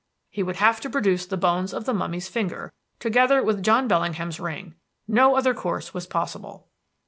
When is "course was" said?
5.53-6.07